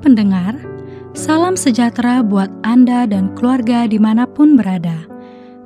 [0.00, 0.58] Pendengar,
[1.14, 5.06] salam sejahtera buat Anda dan keluarga di mana pun berada.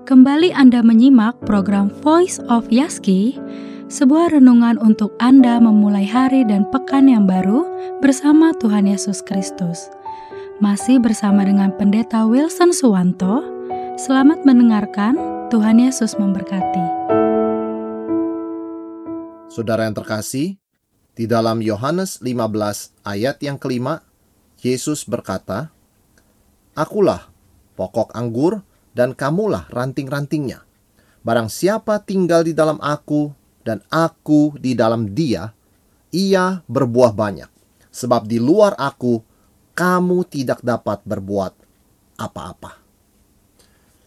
[0.05, 3.37] Kembali Anda menyimak program Voice of Yaski,
[3.89, 7.65] sebuah renungan untuk Anda memulai hari dan pekan yang baru
[8.05, 9.89] bersama Tuhan Yesus Kristus.
[10.61, 13.45] Masih bersama dengan Pendeta Wilson Suwanto,
[13.97, 15.17] selamat mendengarkan,
[15.49, 16.85] Tuhan Yesus memberkati.
[19.49, 20.61] Saudara yang terkasih,
[21.19, 24.08] di dalam Yohanes 15 ayat yang kelima,
[24.59, 25.71] Yesus berkata,
[26.75, 27.31] Akulah
[27.79, 28.63] pokok anggur
[28.95, 30.67] dan kamulah ranting-rantingnya.
[31.23, 33.31] Barang siapa tinggal di dalam aku
[33.63, 35.55] dan aku di dalam dia,
[36.11, 37.51] ia berbuah banyak.
[37.95, 39.23] Sebab di luar aku,
[39.79, 41.53] kamu tidak dapat berbuat
[42.19, 42.83] apa-apa.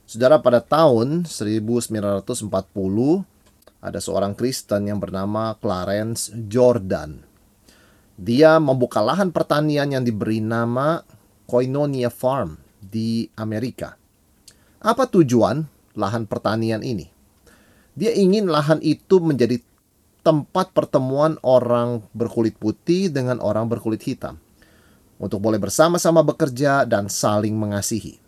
[0.04, 2.52] Saudara, pada tahun 1940,
[3.80, 7.31] ada seorang Kristen yang bernama Clarence Jordan.
[8.22, 11.02] Dia membuka lahan pertanian yang diberi nama
[11.50, 13.98] Koinonia Farm di Amerika.
[14.78, 15.66] Apa tujuan
[15.98, 17.10] lahan pertanian ini?
[17.98, 19.58] Dia ingin lahan itu menjadi
[20.22, 24.38] tempat pertemuan orang berkulit putih dengan orang berkulit hitam
[25.18, 28.22] untuk boleh bersama-sama bekerja dan saling mengasihi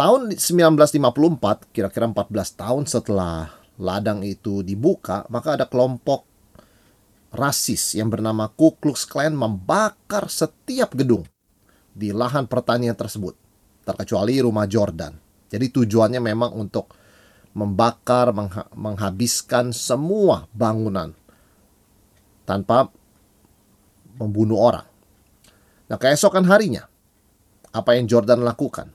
[0.00, 6.24] tahun 1954, kira-kira 14 tahun setelah ladang itu dibuka, maka ada kelompok
[7.30, 11.26] rasis yang bernama Ku Klux Klan membakar setiap gedung
[11.94, 13.34] di lahan pertanian tersebut,
[13.86, 15.14] terkecuali rumah Jordan.
[15.50, 16.94] Jadi tujuannya memang untuk
[17.54, 21.10] membakar, mengha menghabiskan semua bangunan
[22.46, 22.90] tanpa
[24.18, 24.86] membunuh orang.
[25.90, 26.86] Nah, keesokan harinya,
[27.74, 28.94] apa yang Jordan lakukan?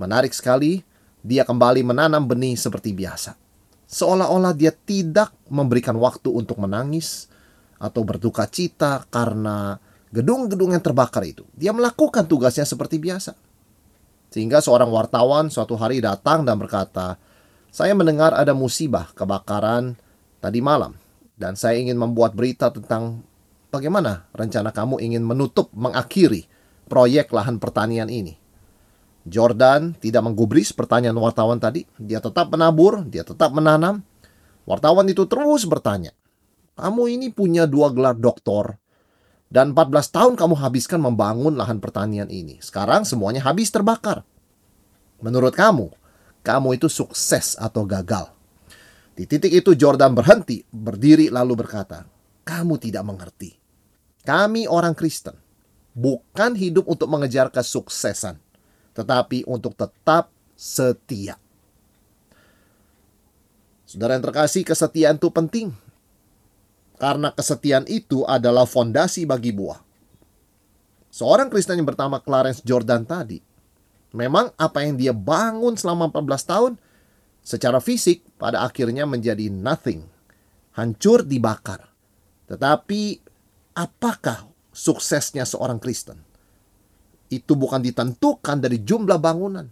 [0.00, 0.80] Menarik sekali,
[1.20, 3.47] dia kembali menanam benih seperti biasa.
[3.88, 7.24] Seolah-olah dia tidak memberikan waktu untuk menangis
[7.80, 9.80] atau berduka cita karena
[10.12, 11.48] gedung-gedung yang terbakar itu.
[11.56, 13.32] Dia melakukan tugasnya seperti biasa.
[14.28, 17.16] Sehingga seorang wartawan suatu hari datang dan berkata,
[17.72, 19.96] "Saya mendengar ada musibah kebakaran
[20.44, 20.92] tadi malam
[21.40, 23.24] dan saya ingin membuat berita tentang
[23.72, 26.44] bagaimana rencana kamu ingin menutup mengakhiri
[26.92, 28.36] proyek lahan pertanian ini."
[29.28, 31.84] Jordan tidak menggubris pertanyaan wartawan tadi.
[32.00, 34.00] Dia tetap menabur, dia tetap menanam.
[34.64, 36.12] Wartawan itu terus bertanya,
[36.76, 38.76] kamu ini punya dua gelar doktor,
[39.48, 42.60] dan 14 tahun kamu habiskan membangun lahan pertanian ini.
[42.60, 44.28] Sekarang semuanya habis terbakar.
[45.24, 45.88] Menurut kamu,
[46.44, 48.28] kamu itu sukses atau gagal?
[49.16, 52.04] Di titik itu Jordan berhenti, berdiri lalu berkata,
[52.44, 53.56] kamu tidak mengerti.
[54.22, 55.34] Kami orang Kristen,
[55.96, 58.47] bukan hidup untuk mengejar kesuksesan
[58.98, 61.38] tetapi untuk tetap setia.
[63.86, 65.70] Saudara yang terkasih, kesetiaan itu penting.
[66.98, 69.78] Karena kesetiaan itu adalah fondasi bagi buah.
[71.14, 73.38] Seorang Kristen yang bernama Clarence Jordan tadi,
[74.12, 76.72] memang apa yang dia bangun selama 14 tahun,
[77.40, 80.04] secara fisik pada akhirnya menjadi nothing.
[80.74, 81.88] Hancur dibakar.
[82.50, 83.24] Tetapi
[83.78, 86.27] apakah suksesnya seorang Kristen?
[87.28, 89.68] Itu bukan ditentukan dari jumlah bangunan,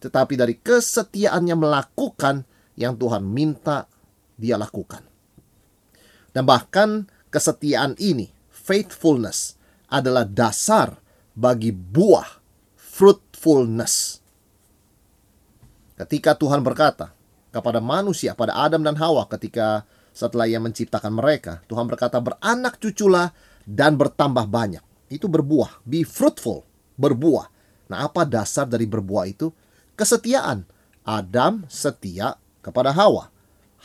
[0.00, 2.44] tetapi dari kesetiaannya melakukan
[2.76, 3.84] yang Tuhan minta
[4.36, 5.04] dia lakukan.
[6.32, 9.56] Dan bahkan kesetiaan ini, faithfulness,
[9.88, 11.00] adalah dasar
[11.36, 12.40] bagi buah
[12.76, 14.24] fruitfulness.
[15.96, 17.12] Ketika Tuhan berkata
[17.52, 23.32] kepada manusia, pada Adam dan Hawa ketika setelah ia menciptakan mereka, Tuhan berkata beranak cuculah
[23.64, 24.84] dan bertambah banyak.
[25.08, 26.64] Itu berbuah, be fruitful
[26.98, 27.46] berbuah.
[27.86, 29.52] Nah, apa dasar dari berbuah itu?
[29.94, 30.66] Kesetiaan.
[31.06, 33.30] Adam setia kepada Hawa.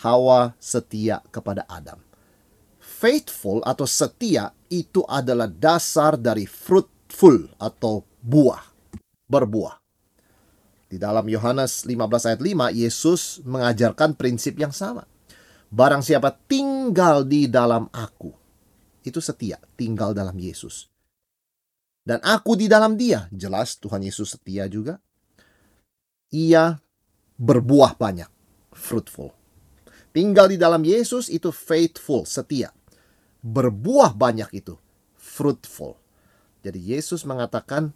[0.02, 2.02] Hawa setia kepada Adam.
[2.82, 8.66] Faithful atau setia itu adalah dasar dari fruitful atau buah.
[9.30, 9.78] Berbuah.
[10.90, 15.08] Di dalam Yohanes 15 ayat 5, Yesus mengajarkan prinsip yang sama.
[15.72, 18.36] Barang siapa tinggal di dalam aku,
[19.08, 20.91] itu setia, tinggal dalam Yesus
[22.02, 23.30] dan aku di dalam dia.
[23.30, 24.98] Jelas Tuhan Yesus setia juga.
[26.32, 26.80] Ia
[27.38, 28.30] berbuah banyak,
[28.74, 29.36] fruitful.
[30.12, 32.72] Tinggal di dalam Yesus itu faithful, setia.
[33.42, 34.76] Berbuah banyak itu
[35.18, 35.98] fruitful.
[36.62, 37.96] Jadi Yesus mengatakan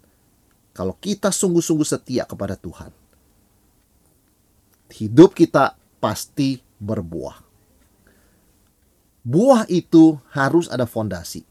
[0.76, 2.92] kalau kita sungguh-sungguh setia kepada Tuhan,
[4.92, 7.46] hidup kita pasti berbuah.
[9.26, 11.42] Buah itu harus ada fondasi.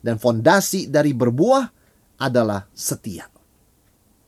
[0.00, 1.79] Dan fondasi dari berbuah
[2.20, 3.26] adalah setia.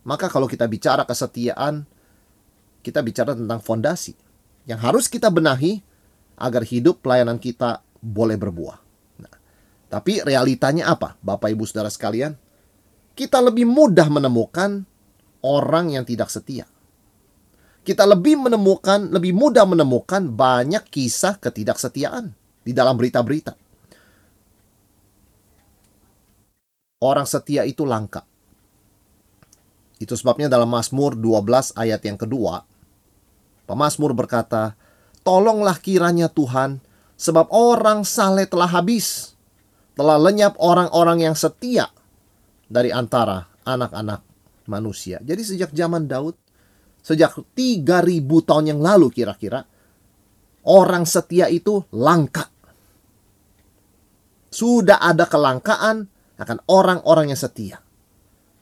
[0.03, 1.87] Maka kalau kita bicara kesetiaan,
[2.83, 4.17] kita bicara tentang fondasi
[4.67, 5.79] yang harus kita benahi
[6.41, 8.79] agar hidup pelayanan kita boleh berbuah.
[9.23, 9.35] Nah,
[9.87, 12.35] Tapi realitanya apa, Bapak Ibu Saudara sekalian?
[13.13, 14.83] Kita lebih mudah menemukan
[15.45, 16.67] orang yang tidak setia.
[17.83, 22.31] Kita lebih menemukan, lebih mudah menemukan banyak kisah ketidaksetiaan
[22.63, 23.59] di dalam berita-berita.
[27.03, 28.23] Orang setia itu langka.
[29.99, 32.63] Itu sebabnya dalam Mazmur 12 ayat yang kedua,
[33.67, 34.79] Pemazmur berkata,
[35.23, 36.83] Tolonglah kiranya Tuhan,
[37.19, 39.39] sebab orang saleh telah habis
[39.95, 41.89] telah lenyap orang-orang yang setia
[42.67, 44.21] dari antara anak-anak
[44.67, 45.23] manusia.
[45.23, 46.35] Jadi sejak zaman Daud,
[47.01, 47.87] sejak 3000
[48.45, 49.63] tahun yang lalu kira-kira,
[50.67, 52.51] orang setia itu langka.
[54.53, 56.12] Sudah ada kelangkaan
[56.43, 57.79] akan orang-orang yang setia.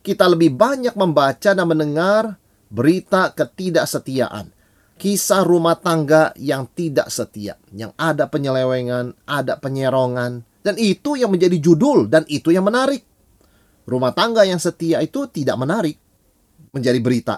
[0.00, 2.36] Kita lebih banyak membaca dan mendengar
[2.68, 4.52] berita ketidaksetiaan.
[5.00, 7.56] Kisah rumah tangga yang tidak setia.
[7.72, 13.00] Yang ada penyelewengan, ada penyerongan, dan itu yang menjadi judul dan itu yang menarik.
[13.88, 15.96] Rumah tangga yang setia itu tidak menarik
[16.70, 17.36] menjadi berita.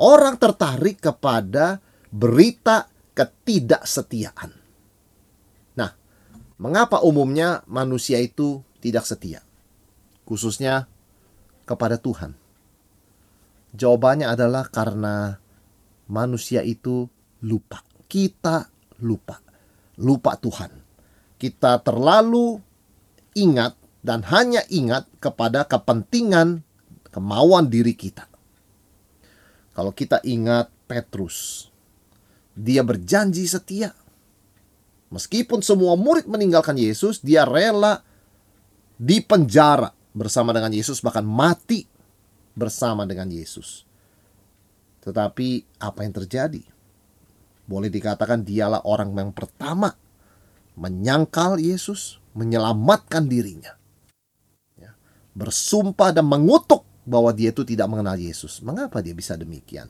[0.00, 1.80] Orang tertarik kepada
[2.12, 4.52] berita ketidaksetiaan.
[5.76, 5.90] Nah,
[6.60, 9.44] mengapa umumnya manusia itu tidak setia?
[10.24, 10.88] Khususnya
[11.68, 12.34] kepada Tuhan.
[13.76, 15.38] Jawabannya adalah karena
[16.10, 17.06] manusia itu
[17.44, 17.86] lupa.
[18.10, 18.66] Kita
[18.98, 19.38] lupa.
[20.00, 20.90] Lupa Tuhan
[21.40, 22.60] kita terlalu
[23.32, 23.72] ingat
[24.04, 26.60] dan hanya ingat kepada kepentingan
[27.08, 28.28] kemauan diri kita.
[29.72, 31.72] Kalau kita ingat Petrus,
[32.52, 33.96] dia berjanji setia.
[35.08, 38.04] Meskipun semua murid meninggalkan Yesus, dia rela
[39.00, 41.88] di penjara bersama dengan Yesus, bahkan mati
[42.52, 43.88] bersama dengan Yesus.
[45.00, 46.60] Tetapi apa yang terjadi?
[47.64, 49.96] Boleh dikatakan dialah orang yang pertama
[50.76, 53.72] menyangkal Yesus, menyelamatkan dirinya.
[54.76, 54.92] Ya,
[55.32, 58.60] bersumpah dan mengutuk bahwa dia itu tidak mengenal Yesus.
[58.60, 59.88] Mengapa dia bisa demikian?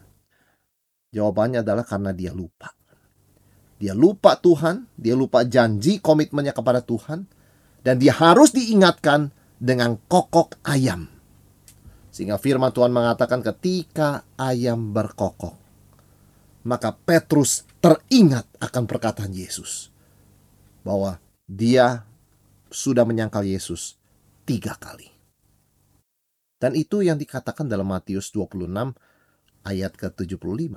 [1.11, 2.71] Jawabannya adalah karena dia lupa.
[3.81, 7.27] Dia lupa Tuhan, dia lupa janji komitmennya kepada Tuhan,
[7.81, 11.09] dan dia harus diingatkan dengan kokok ayam.
[12.11, 15.57] Sehingga firman Tuhan mengatakan ketika ayam berkokok,
[16.67, 19.89] maka Petrus teringat akan perkataan Yesus
[20.85, 21.17] bahwa
[21.49, 22.05] dia
[22.69, 23.97] sudah menyangkal Yesus
[24.45, 25.09] tiga kali.
[26.61, 28.69] Dan itu yang dikatakan dalam Matius 26
[29.65, 30.77] ayat ke-75.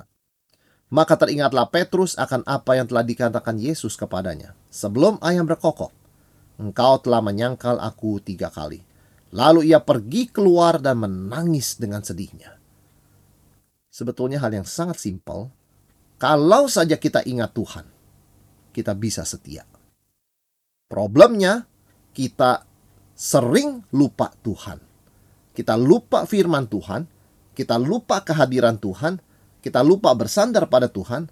[0.93, 4.55] Maka teringatlah Petrus akan apa yang telah dikatakan Yesus kepadanya.
[4.71, 5.91] Sebelum ayam berkokok,
[6.57, 8.81] engkau telah menyangkal aku tiga kali.
[9.33, 12.53] Lalu ia pergi keluar dan menangis dengan sedihnya.
[13.89, 15.49] Sebetulnya hal yang sangat simpel.
[16.21, 17.85] Kalau saja kita ingat Tuhan,
[18.73, 19.65] kita bisa setia.
[20.89, 21.65] Problemnya
[22.13, 22.65] kita
[23.17, 24.77] sering lupa Tuhan.
[25.53, 27.05] Kita lupa firman Tuhan,
[27.53, 29.21] kita lupa kehadiran Tuhan,
[29.61, 31.29] kita lupa bersandar pada Tuhan,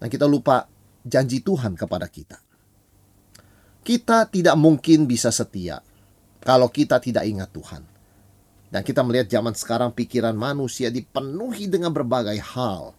[0.00, 0.68] dan kita lupa
[1.04, 2.40] janji Tuhan kepada kita.
[3.82, 5.82] Kita tidak mungkin bisa setia
[6.42, 7.82] kalau kita tidak ingat Tuhan.
[8.72, 12.96] Dan kita melihat zaman sekarang pikiran manusia dipenuhi dengan berbagai hal.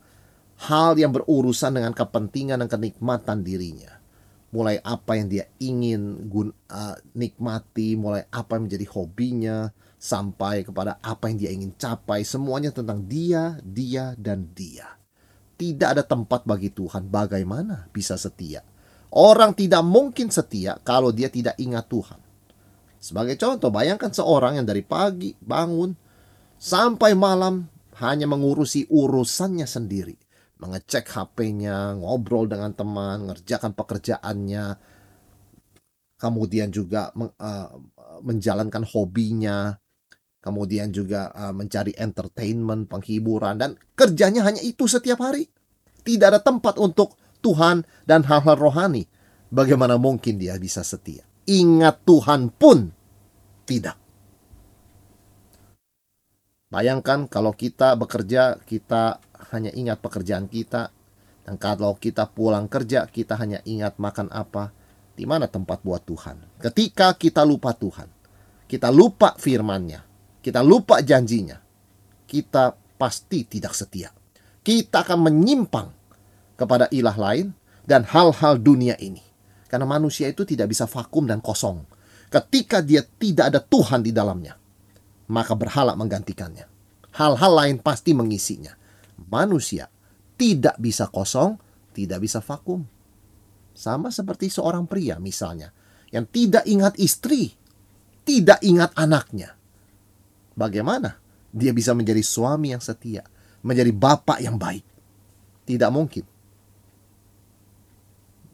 [0.69, 4.03] Hal yang berurusan dengan kepentingan dan kenikmatan dirinya
[4.53, 9.57] mulai apa yang dia ingin gun, uh, nikmati, mulai apa yang menjadi hobinya,
[9.97, 14.85] sampai kepada apa yang dia ingin capai, semuanya tentang dia, dia, dan dia.
[15.57, 18.61] Tidak ada tempat bagi Tuhan bagaimana bisa setia.
[19.13, 22.19] Orang tidak mungkin setia kalau dia tidak ingat Tuhan.
[22.97, 25.93] Sebagai contoh, bayangkan seorang yang dari pagi bangun
[26.57, 27.67] sampai malam
[28.01, 30.23] hanya mengurusi urusannya sendiri
[30.63, 34.79] mengecek HP-nya, ngobrol dengan teman, ngerjakan pekerjaannya,
[36.15, 37.69] kemudian juga uh,
[38.23, 39.75] menjalankan hobinya,
[40.39, 45.51] kemudian juga uh, mencari entertainment, penghiburan, dan kerjanya hanya itu setiap hari.
[46.03, 49.03] Tidak ada tempat untuk Tuhan dan hal-hal rohani.
[49.51, 51.27] Bagaimana mungkin dia bisa setia?
[51.43, 52.89] Ingat Tuhan pun
[53.67, 53.99] tidak.
[56.73, 59.21] Bayangkan kalau kita bekerja, kita
[59.53, 60.89] hanya ingat pekerjaan kita.
[61.43, 64.73] Dan kalau kita pulang kerja, kita hanya ingat makan apa.
[65.13, 66.57] Di mana tempat buat Tuhan.
[66.57, 68.09] Ketika kita lupa Tuhan.
[68.65, 70.01] Kita lupa firmannya.
[70.41, 71.61] Kita lupa janjinya.
[72.25, 74.09] Kita pasti tidak setia.
[74.65, 76.02] Kita akan menyimpang
[76.63, 77.51] kepada ilah lain
[77.83, 79.21] dan hal-hal dunia ini.
[79.67, 81.83] Karena manusia itu tidak bisa vakum dan kosong.
[82.31, 84.55] Ketika dia tidak ada Tuhan di dalamnya,
[85.27, 86.65] maka berhala menggantikannya.
[87.13, 88.73] Hal-hal lain pasti mengisinya
[89.29, 89.89] manusia
[90.37, 91.57] tidak bisa kosong,
[91.93, 92.83] tidak bisa vakum.
[93.73, 95.73] Sama seperti seorang pria misalnya,
[96.13, 97.53] yang tidak ingat istri,
[98.25, 99.57] tidak ingat anaknya.
[100.53, 101.17] Bagaimana
[101.49, 103.25] dia bisa menjadi suami yang setia,
[103.65, 104.85] menjadi bapak yang baik?
[105.65, 106.25] Tidak mungkin.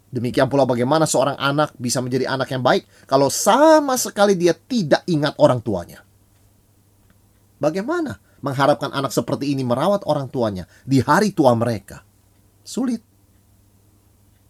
[0.09, 5.05] Demikian pula bagaimana seorang anak bisa menjadi anak yang baik kalau sama sekali dia tidak
[5.05, 6.01] ingat orang tuanya.
[7.61, 12.01] Bagaimana mengharapkan anak seperti ini merawat orang tuanya di hari tua mereka?
[12.65, 13.05] Sulit.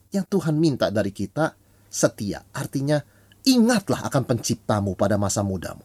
[0.09, 1.53] Yang Tuhan minta dari kita
[1.91, 2.97] setia, artinya
[3.43, 5.83] ingatlah akan penciptamu pada masa mudamu.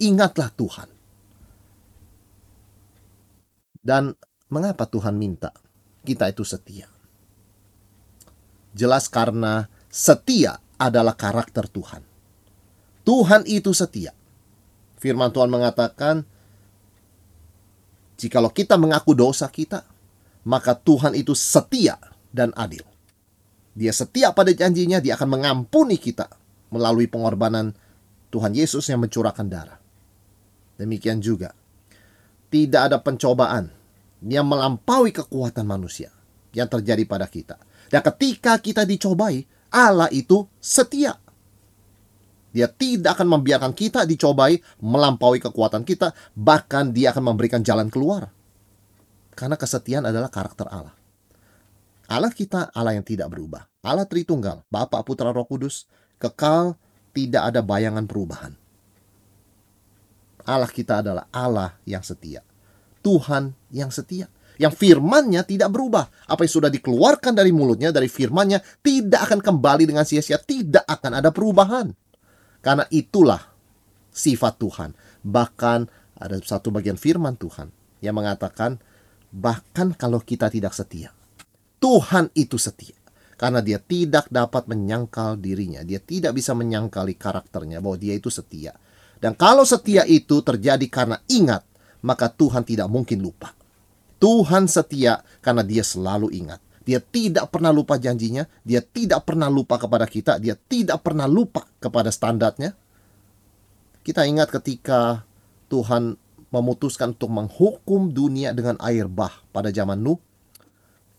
[0.00, 0.88] Ingatlah Tuhan.
[3.80, 4.12] Dan
[4.52, 5.52] mengapa Tuhan minta
[6.04, 6.99] kita itu setia?
[8.76, 12.06] Jelas karena setia adalah karakter Tuhan.
[13.02, 14.14] Tuhan itu setia.
[15.00, 16.22] Firman Tuhan mengatakan,
[18.20, 19.82] jikalau kita mengaku dosa kita,
[20.44, 21.96] maka Tuhan itu setia
[22.30, 22.84] dan adil.
[23.74, 26.28] Dia setia pada janjinya, dia akan mengampuni kita
[26.70, 27.72] melalui pengorbanan
[28.30, 29.80] Tuhan Yesus yang mencurahkan darah.
[30.78, 31.52] Demikian juga,
[32.48, 33.72] tidak ada pencobaan
[34.24, 36.12] yang melampaui kekuatan manusia
[36.52, 37.56] yang terjadi pada kita.
[37.90, 39.42] Dan ketika kita dicobai,
[39.74, 41.18] Allah itu setia.
[42.50, 48.30] Dia tidak akan membiarkan kita dicobai melampaui kekuatan kita, bahkan dia akan memberikan jalan keluar.
[49.34, 50.94] Karena kesetiaan adalah karakter Allah.
[52.10, 53.70] Allah kita Allah yang tidak berubah.
[53.86, 55.86] Allah Tritunggal, Bapa, Putra, Roh Kudus,
[56.18, 56.74] kekal,
[57.14, 58.58] tidak ada bayangan perubahan.
[60.42, 62.42] Allah kita adalah Allah yang setia.
[63.00, 64.26] Tuhan yang setia
[64.60, 66.28] yang firmannya tidak berubah.
[66.28, 71.24] Apa yang sudah dikeluarkan dari mulutnya, dari firmannya, tidak akan kembali dengan sia-sia, tidak akan
[71.24, 71.88] ada perubahan.
[72.60, 73.40] Karena itulah
[74.12, 74.90] sifat Tuhan.
[75.24, 75.78] Bahkan
[76.20, 77.72] ada satu bagian firman Tuhan
[78.04, 78.76] yang mengatakan,
[79.32, 81.08] bahkan kalau kita tidak setia,
[81.80, 83.00] Tuhan itu setia.
[83.40, 85.80] Karena dia tidak dapat menyangkal dirinya.
[85.80, 88.76] Dia tidak bisa menyangkali karakternya bahwa dia itu setia.
[89.16, 91.64] Dan kalau setia itu terjadi karena ingat,
[92.04, 93.56] maka Tuhan tidak mungkin lupa.
[94.20, 96.60] Tuhan setia karena dia selalu ingat.
[96.84, 101.64] Dia tidak pernah lupa janjinya, dia tidak pernah lupa kepada kita, dia tidak pernah lupa
[101.80, 102.76] kepada standarnya.
[104.00, 105.24] Kita ingat ketika
[105.68, 106.16] Tuhan
[106.50, 110.18] memutuskan untuk menghukum dunia dengan air bah pada zaman Nuh.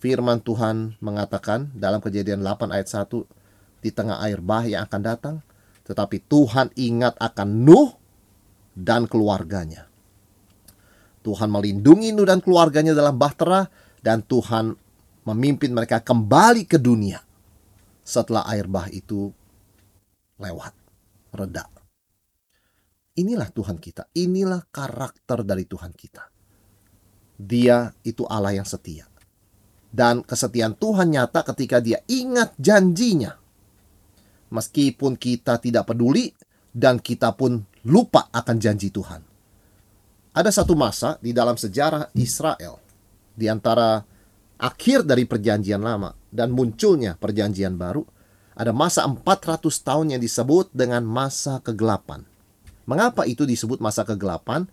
[0.02, 3.22] Firman Tuhan mengatakan dalam kejadian 8 ayat 1,
[3.86, 5.36] di tengah air bah yang akan datang,
[5.86, 7.94] tetapi Tuhan ingat akan Nuh
[8.74, 9.91] dan keluarganya.
[11.22, 13.70] Tuhan melindungi Nuh dan keluarganya dalam bahtera
[14.02, 14.74] dan Tuhan
[15.22, 17.22] memimpin mereka kembali ke dunia
[18.02, 19.30] setelah air bah itu
[20.42, 20.74] lewat,
[21.30, 21.70] reda.
[23.12, 26.26] Inilah Tuhan kita, inilah karakter dari Tuhan kita.
[27.38, 29.06] Dia itu Allah yang setia.
[29.92, 33.36] Dan kesetiaan Tuhan nyata ketika dia ingat janjinya.
[34.48, 36.32] Meskipun kita tidak peduli
[36.72, 39.31] dan kita pun lupa akan janji Tuhan.
[40.32, 42.80] Ada satu masa di dalam sejarah Israel
[43.36, 44.00] di antara
[44.56, 48.00] akhir dari perjanjian lama dan munculnya perjanjian baru
[48.56, 52.24] ada masa 400 tahun yang disebut dengan masa kegelapan.
[52.84, 54.68] Mengapa itu disebut masa kegelapan?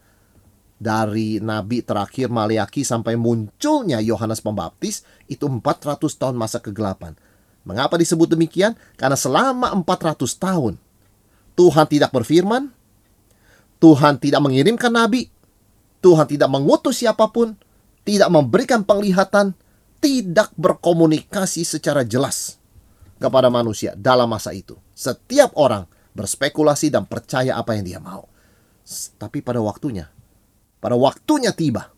[0.79, 7.19] Dari nabi terakhir Maliaki sampai munculnya Yohanes Pembaptis itu 400 tahun masa kegelapan.
[7.67, 8.79] Mengapa disebut demikian?
[8.95, 10.79] Karena selama 400 tahun
[11.59, 12.71] Tuhan tidak berfirman,
[13.83, 15.27] Tuhan tidak mengirimkan nabi,
[15.99, 17.55] Tuhan tidak mengutus siapa pun,
[18.07, 19.51] tidak memberikan penglihatan,
[19.99, 22.59] tidak berkomunikasi secara jelas
[23.19, 24.79] kepada manusia dalam masa itu.
[24.95, 25.83] Setiap orang
[26.15, 28.25] berspekulasi dan percaya apa yang dia mau.
[29.19, 30.07] Tapi pada waktunya,
[30.79, 31.91] pada waktunya tiba,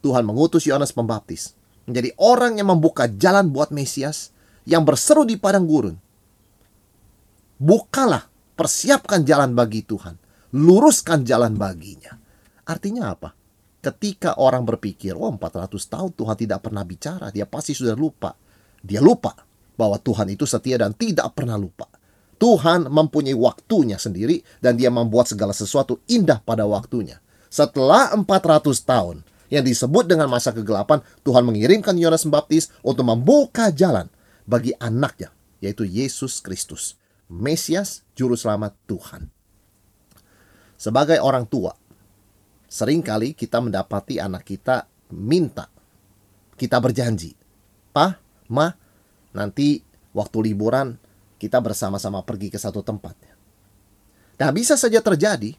[0.00, 4.30] Tuhan mengutus Yohanes Pembaptis menjadi orang yang membuka jalan buat Mesias
[4.64, 5.96] yang berseru di padang gurun.
[7.58, 10.14] Bukalah, persiapkan jalan bagi Tuhan,
[10.54, 12.14] luruskan jalan baginya.
[12.68, 13.37] Artinya apa?
[13.88, 18.36] Ketika orang berpikir, oh 400 tahun Tuhan tidak pernah bicara, dia pasti sudah lupa.
[18.84, 19.32] Dia lupa
[19.74, 21.88] bahwa Tuhan itu setia dan tidak pernah lupa.
[22.38, 27.18] Tuhan mempunyai waktunya sendiri dan dia membuat segala sesuatu indah pada waktunya.
[27.50, 34.06] Setelah 400 tahun yang disebut dengan masa kegelapan, Tuhan mengirimkan Yohanes Pembaptis untuk membuka jalan
[34.46, 36.94] bagi anaknya, yaitu Yesus Kristus,
[37.26, 39.32] Mesias, Juru Selamat Tuhan.
[40.78, 41.74] Sebagai orang tua,
[42.68, 44.84] Seringkali kita mendapati anak kita
[45.16, 45.72] minta.
[46.52, 47.32] Kita berjanji.
[47.90, 48.12] Pa,
[48.52, 48.68] ma,
[49.32, 49.80] nanti
[50.12, 51.00] waktu liburan
[51.40, 53.16] kita bersama-sama pergi ke satu tempat.
[54.38, 55.56] Nah bisa saja terjadi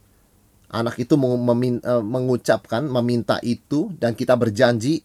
[0.69, 5.01] anak itu e, mengucapkan, meminta itu dan kita berjanji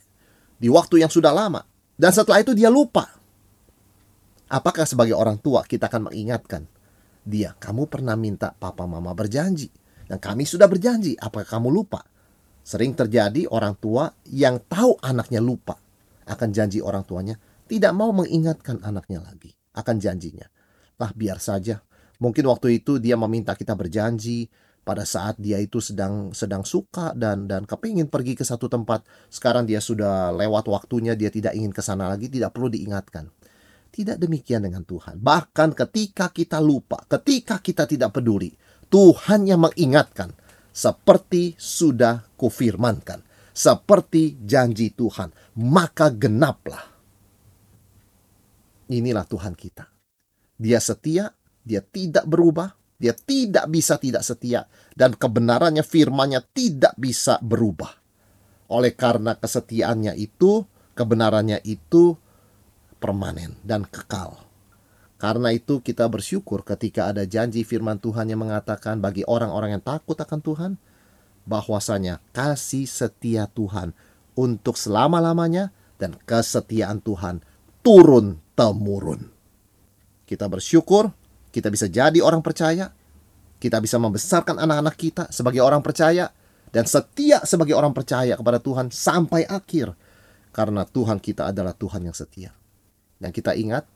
[0.61, 1.65] di waktu yang sudah lama.
[1.95, 3.07] Dan setelah itu dia lupa.
[4.51, 6.69] Apakah sebagai orang tua kita akan mengingatkan
[7.25, 9.73] dia, kamu pernah minta papa mama berjanji.
[10.15, 11.99] Dan kami sudah berjanji, apakah kamu lupa?
[12.63, 15.75] Sering terjadi orang tua yang tahu anaknya lupa
[16.31, 17.35] akan janji orang tuanya,
[17.67, 20.47] tidak mau mengingatkan anaknya lagi akan janjinya.
[21.03, 21.83] Lah biar saja.
[22.23, 24.47] Mungkin waktu itu dia meminta kita berjanji
[24.87, 29.03] pada saat dia itu sedang sedang suka dan dan kepingin pergi ke satu tempat.
[29.35, 33.35] Sekarang dia sudah lewat waktunya, dia tidak ingin ke sana lagi, tidak perlu diingatkan.
[33.91, 35.19] Tidak demikian dengan Tuhan.
[35.19, 38.55] Bahkan ketika kita lupa, ketika kita tidak peduli,
[38.95, 40.31] Tuhan yang mengingatkan
[40.71, 46.95] seperti sudah kufirmankan, seperti janji Tuhan, maka genaplah.
[48.95, 49.91] Inilah Tuhan kita.
[50.55, 51.35] Dia setia,
[51.67, 57.91] dia tidak berubah, dia tidak bisa tidak setia, dan kebenarannya firmannya tidak bisa berubah.
[58.71, 60.63] Oleh karena kesetiaannya itu,
[60.95, 62.15] kebenarannya itu
[63.03, 64.44] permanen dan kekal.
[65.25, 70.21] Karena itu kita bersyukur ketika ada janji firman Tuhan yang mengatakan bagi orang-orang yang takut
[70.21, 70.73] akan Tuhan,
[71.49, 73.97] bahwasanya kasih setia Tuhan
[74.37, 77.41] untuk selama-lamanya dan kesetiaan Tuhan
[77.81, 79.33] turun-temurun.
[80.29, 81.09] Kita bersyukur,
[81.49, 82.93] kita bisa jadi orang percaya,
[83.57, 86.37] kita bisa membesarkan anak-anak kita sebagai orang percaya,
[86.69, 89.97] dan setia sebagai orang percaya kepada Tuhan sampai akhir.
[90.53, 92.53] Karena Tuhan kita adalah Tuhan yang setia.
[93.17, 93.89] Dan kita ingat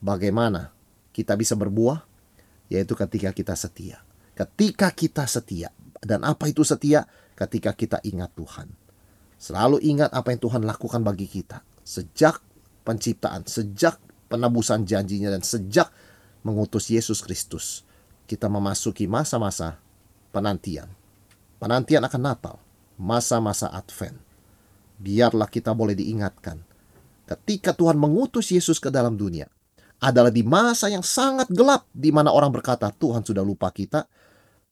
[0.00, 0.72] bagaimana
[1.16, 2.04] kita bisa berbuah,
[2.68, 4.02] yaitu ketika kita setia.
[4.36, 5.72] Ketika kita setia.
[5.96, 7.08] Dan apa itu setia?
[7.32, 8.68] Ketika kita ingat Tuhan.
[9.40, 11.64] Selalu ingat apa yang Tuhan lakukan bagi kita.
[11.80, 12.40] Sejak
[12.84, 13.96] penciptaan, sejak
[14.28, 15.88] penebusan janjinya, dan sejak
[16.44, 17.84] mengutus Yesus Kristus.
[18.28, 19.80] Kita memasuki masa-masa
[20.36, 20.92] penantian.
[21.56, 22.56] Penantian akan Natal.
[23.00, 24.20] Masa-masa Advent.
[25.00, 26.60] Biarlah kita boleh diingatkan
[27.26, 29.50] ketika Tuhan mengutus Yesus ke dalam dunia
[30.00, 34.04] adalah di masa yang sangat gelap di mana orang berkata Tuhan sudah lupa kita,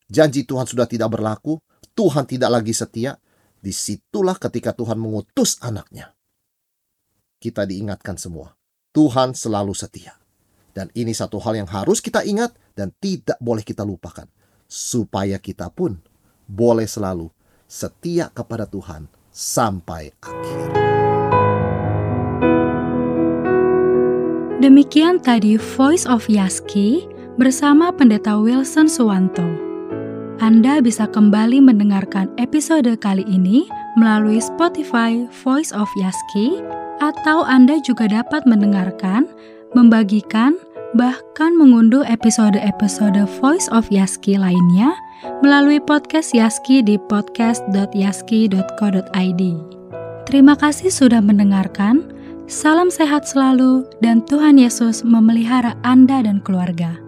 [0.08, 1.60] janji Tuhan sudah tidak berlaku,
[1.96, 3.16] Tuhan tidak lagi setia.
[3.64, 6.12] Di situlah ketika Tuhan mengutus anaknya.
[7.40, 8.52] Kita diingatkan semua,
[8.92, 10.12] Tuhan selalu setia.
[10.76, 14.28] Dan ini satu hal yang harus kita ingat dan tidak boleh kita lupakan.
[14.68, 15.96] Supaya kita pun
[16.44, 17.32] boleh selalu
[17.64, 20.83] setia kepada Tuhan sampai akhir.
[24.64, 27.04] Demikian tadi Voice of Yaski
[27.36, 29.44] bersama Pendeta Wilson Suwanto.
[30.40, 33.68] Anda bisa kembali mendengarkan episode kali ini
[34.00, 36.64] melalui Spotify Voice of Yaski
[37.04, 39.28] atau Anda juga dapat mendengarkan,
[39.76, 40.56] membagikan,
[40.96, 44.96] bahkan mengunduh episode-episode Voice of Yaski lainnya
[45.44, 49.42] melalui podcast Yaski di podcast.yaski.co.id.
[50.24, 52.14] Terima kasih sudah mendengarkan.
[52.44, 57.03] Salam sehat selalu, dan Tuhan Yesus memelihara Anda dan keluarga.